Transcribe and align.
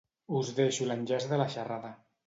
Us 0.39 0.47
deixo 0.61 0.89
l'enllaç 0.89 1.31
de 1.35 1.43
la 1.43 1.51
xerrada. 1.57 1.97